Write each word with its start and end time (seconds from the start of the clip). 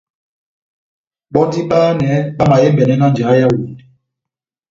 Bɔ́ndini 1.31 1.67
bahanɛ 1.69 2.09
bamahembɛnɛ 2.37 2.95
na 2.97 3.07
njeya 3.11 3.31
yá 3.35 3.39
Yawondɛ. 3.41 3.83